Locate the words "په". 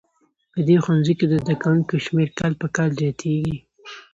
0.51-0.59, 2.61-2.67